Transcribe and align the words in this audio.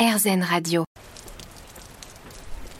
RZN 0.00 0.42
Radio. 0.42 0.84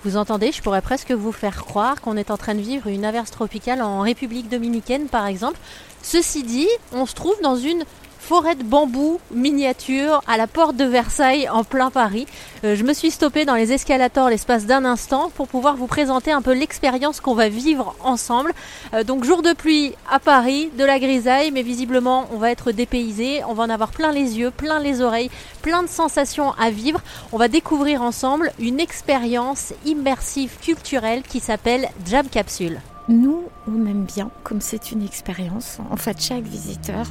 Vous 0.05 0.17
entendez, 0.17 0.53
je 0.53 0.63
pourrais 0.63 0.81
presque 0.81 1.13
vous 1.13 1.33
faire 1.33 1.67
croire 1.67 2.01
qu'on 2.01 2.17
est 2.17 2.31
en 2.31 2.39
train 2.39 2.55
de 2.55 2.63
vivre 2.63 2.87
une 2.87 3.05
averse 3.05 3.31
tropicale 3.31 3.83
en 3.83 4.01
République 4.01 4.49
dominicaine 4.49 5.07
par 5.07 5.27
exemple. 5.27 5.59
Ceci 6.03 6.45
dit, 6.45 6.69
on 6.93 7.05
se 7.05 7.15
trouve 7.15 7.39
dans 7.43 7.57
une 7.57 7.85
forêt 8.21 8.55
de 8.55 8.63
bambou 8.63 9.19
miniature 9.33 10.23
à 10.29 10.37
la 10.37 10.47
porte 10.47 10.77
de 10.77 10.85
Versailles 10.85 11.49
en 11.49 11.65
plein 11.65 11.91
Paris. 11.91 12.27
Euh, 12.65 12.77
je 12.77 12.85
me 12.85 12.93
suis 12.93 13.11
stoppée 13.11 13.45
dans 13.45 13.55
les 13.55 13.73
escalators 13.73 14.29
l'espace 14.29 14.67
d'un 14.67 14.85
instant 14.85 15.31
pour 15.35 15.49
pouvoir 15.49 15.77
vous 15.77 15.87
présenter 15.87 16.31
un 16.31 16.43
peu 16.43 16.53
l'expérience 16.53 17.21
qu'on 17.21 17.35
va 17.35 17.49
vivre 17.49 17.97
ensemble. 18.05 18.53
Euh, 18.95 19.03
donc 19.03 19.25
jour 19.25 19.43
de 19.43 19.53
pluie 19.53 19.95
à 20.09 20.21
Paris, 20.21 20.71
de 20.79 20.85
la 20.85 21.01
grisaille, 21.01 21.51
mais 21.51 21.63
visiblement 21.63 22.29
on 22.33 22.37
va 22.37 22.51
être 22.51 22.71
dépaysé, 22.71 23.43
on 23.49 23.55
va 23.55 23.65
en 23.65 23.71
avoir 23.71 23.91
plein 23.91 24.13
les 24.13 24.39
yeux, 24.39 24.51
plein 24.51 24.79
les 24.79 25.01
oreilles, 25.01 25.31
plein 25.63 25.83
de 25.83 25.89
sensations 25.89 26.53
à 26.53 26.71
vivre. 26.71 27.01
On 27.33 27.39
va 27.39 27.49
découvrir 27.49 28.03
ensemble 28.03 28.53
une 28.61 28.81
expérience 28.81 29.73
immersive 29.87 30.53
culturelle 30.61 31.23
qui 31.23 31.41
s'appelle 31.41 31.89
Jam 32.07 32.29
Capsule. 32.29 32.81
Nous, 33.09 33.43
on 33.67 33.87
aime 33.87 34.05
bien, 34.05 34.31
comme 34.45 34.61
c'est 34.61 34.93
une 34.93 35.05
expérience, 35.05 35.79
en 35.91 35.97
fait 35.97 36.21
chaque 36.21 36.45
visiteur 36.45 37.07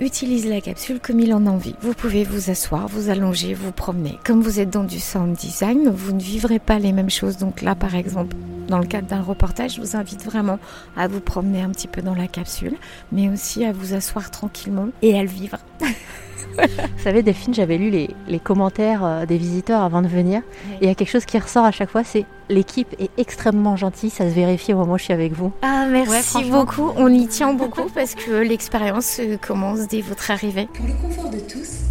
utilise 0.00 0.48
la 0.48 0.60
capsule 0.60 1.00
comme 1.00 1.20
il 1.20 1.32
en 1.34 1.46
a 1.46 1.50
envie. 1.50 1.74
Vous 1.80 1.94
pouvez 1.94 2.24
vous 2.24 2.50
asseoir, 2.50 2.88
vous 2.88 3.10
allonger, 3.10 3.54
vous 3.54 3.72
promener. 3.72 4.18
Comme 4.24 4.42
vous 4.42 4.60
êtes 4.60 4.70
dans 4.70 4.84
du 4.84 5.00
sound 5.00 5.36
design, 5.36 5.90
vous 5.90 6.12
ne 6.12 6.20
vivrez 6.20 6.58
pas 6.58 6.78
les 6.78 6.92
mêmes 6.92 7.10
choses. 7.10 7.38
Donc 7.38 7.62
là, 7.62 7.74
par 7.74 7.94
exemple, 7.94 8.36
dans 8.68 8.78
le 8.78 8.86
cadre 8.86 9.08
d'un 9.08 9.22
reportage, 9.22 9.76
je 9.76 9.80
vous 9.80 9.96
invite 9.96 10.24
vraiment 10.24 10.58
à 10.96 11.08
vous 11.08 11.20
promener 11.20 11.62
un 11.62 11.70
petit 11.70 11.88
peu 11.88 12.02
dans 12.02 12.14
la 12.14 12.26
capsule, 12.26 12.76
mais 13.12 13.28
aussi 13.28 13.64
à 13.64 13.72
vous 13.72 13.94
asseoir 13.94 14.30
tranquillement 14.30 14.88
et 15.02 15.18
à 15.18 15.22
le 15.22 15.28
vivre. 15.28 15.58
Vous 16.58 17.02
savez, 17.04 17.22
Delphine, 17.22 17.54
j'avais 17.54 17.78
lu 17.78 17.90
les, 17.90 18.38
commentaires 18.40 19.04
euh, 19.04 19.26
des 19.26 19.38
visiteurs 19.38 19.82
avant 19.82 20.02
de 20.02 20.08
venir. 20.08 20.42
Et 20.80 20.84
il 20.84 20.88
y 20.88 20.90
a 20.90 20.94
quelque 20.94 21.10
chose 21.10 21.24
qui 21.24 21.38
ressort 21.38 21.64
à 21.64 21.70
chaque 21.70 21.90
fois, 21.90 22.02
c'est 22.02 22.26
l'équipe 22.48 22.94
est 22.98 23.10
extrêmement 23.16 23.76
gentille. 23.76 24.10
Ça 24.10 24.28
se 24.28 24.34
vérifie 24.34 24.72
au 24.72 24.78
moment 24.78 24.94
où 24.94 24.98
je 24.98 25.04
suis 25.04 25.12
avec 25.12 25.32
vous. 25.32 25.52
Ah, 25.62 25.86
merci 25.88 26.44
beaucoup. 26.50 26.90
On 26.96 27.12
y 27.12 27.26
tient 27.28 27.52
beaucoup 27.52 27.88
parce 27.94 28.14
que 28.14 28.32
l'expérience 28.32 29.20
euh, 29.20 29.36
commence 29.36 29.86
dès 29.88 30.00
votre 30.00 30.30
arrivée. 30.30 30.68
Pour 30.74 30.86
le 30.86 30.94
confort 30.94 31.30
de 31.30 31.38
tous, 31.38 31.84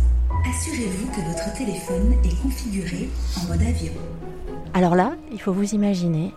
assurez-vous 0.50 1.08
que 1.12 1.22
votre 1.28 1.54
téléphone 1.58 2.14
est 2.24 2.42
configuré 2.42 3.10
en 3.38 3.48
mode 3.48 3.62
avion. 3.62 3.94
Alors 4.74 4.96
là, 4.96 5.14
il 5.32 5.40
faut 5.40 5.54
vous 5.54 5.74
imaginer 5.74 6.34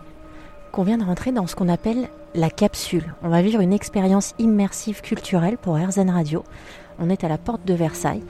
qu'on 0.71 0.83
vient 0.83 0.97
de 0.97 1.03
rentrer 1.03 1.31
dans 1.31 1.47
ce 1.47 1.55
qu'on 1.55 1.69
appelle 1.69 2.09
la 2.33 2.49
capsule. 2.49 3.13
On 3.23 3.29
va 3.29 3.41
vivre 3.41 3.61
une 3.61 3.73
expérience 3.73 4.33
immersive 4.39 5.01
culturelle 5.01 5.57
pour 5.57 5.75
RZN 5.75 6.09
Radio. 6.09 6.43
On 6.99 7.09
est 7.09 7.23
à 7.23 7.27
la 7.27 7.37
porte 7.37 7.65
de 7.65 7.73
Versailles. 7.73 8.23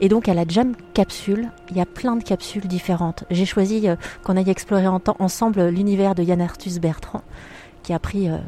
Et 0.00 0.08
donc 0.08 0.28
à 0.28 0.34
la 0.34 0.44
Jam 0.48 0.74
Capsule, 0.94 1.50
il 1.70 1.76
y 1.76 1.80
a 1.80 1.86
plein 1.86 2.16
de 2.16 2.24
capsules 2.24 2.66
différentes. 2.66 3.24
J'ai 3.30 3.46
choisi 3.46 3.88
euh, 3.88 3.96
qu'on 4.24 4.36
aille 4.36 4.50
explorer 4.50 4.88
ensemble 4.88 5.68
l'univers 5.68 6.14
de 6.14 6.24
Yann 6.24 6.40
Arthus 6.40 6.80
Bertrand, 6.80 7.22
qui 7.84 7.92
a 7.92 8.00
pris 8.00 8.28
euh, 8.28 8.38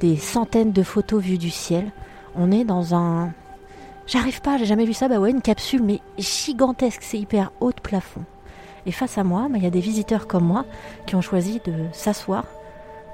des 0.00 0.16
centaines 0.16 0.72
de 0.72 0.82
photos 0.82 1.22
vues 1.22 1.38
du 1.38 1.50
ciel. 1.50 1.90
On 2.36 2.52
est 2.52 2.64
dans 2.64 2.94
un... 2.94 3.32
J'arrive 4.06 4.42
pas, 4.42 4.58
j'ai 4.58 4.66
jamais 4.66 4.84
vu 4.84 4.92
ça, 4.92 5.08
bah 5.08 5.18
ouais, 5.18 5.30
une 5.30 5.40
capsule, 5.40 5.82
mais 5.82 6.00
gigantesque, 6.18 7.02
c'est 7.02 7.18
hyper 7.18 7.52
haut 7.60 7.72
de 7.72 7.80
plafond. 7.80 8.24
Et 8.86 8.92
face 8.92 9.18
à 9.18 9.24
moi, 9.24 9.48
bah, 9.50 9.58
il 9.58 9.64
y 9.64 9.66
a 9.66 9.70
des 9.70 9.80
visiteurs 9.80 10.26
comme 10.26 10.44
moi 10.44 10.64
qui 11.06 11.14
ont 11.14 11.20
choisi 11.20 11.60
de 11.64 11.72
s'asseoir 11.92 12.44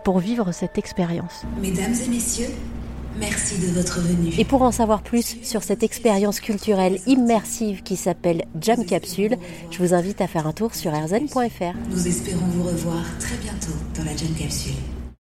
pour 0.04 0.18
vivre 0.20 0.52
cette 0.52 0.78
expérience. 0.78 1.42
Mesdames 1.60 1.94
et 2.04 2.08
messieurs, 2.08 2.48
merci 3.18 3.58
de 3.58 3.72
votre 3.72 4.00
venue. 4.00 4.32
Et 4.38 4.44
pour 4.44 4.62
en 4.62 4.70
savoir 4.70 5.02
plus 5.02 5.36
sur 5.42 5.62
cette 5.62 5.82
expérience 5.82 6.40
culturelle 6.40 7.00
immersive 7.06 7.82
qui 7.82 7.96
s'appelle 7.96 8.44
Jam 8.60 8.84
Capsule, 8.84 9.36
je 9.70 9.78
vous 9.78 9.94
invite 9.94 10.20
à 10.20 10.26
faire 10.26 10.46
un 10.46 10.52
tour 10.52 10.74
sur 10.74 10.92
rzn.fr. 10.92 11.76
Nous 11.90 12.06
espérons 12.06 12.46
vous 12.46 12.64
revoir 12.64 13.02
très 13.18 13.36
bientôt 13.38 13.74
dans 13.96 14.04
la 14.04 14.16
Jam 14.16 14.32
Capsule. 14.38 14.95